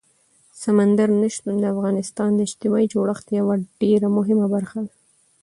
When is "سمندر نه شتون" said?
0.63-1.55